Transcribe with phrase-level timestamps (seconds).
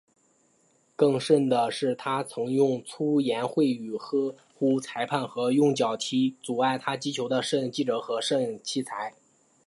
[0.95, 9.13] 更甚的是他曾用粗言秽语呼喝裁判和用脚踢阻碍他击球的摄影记者和其摄录器材。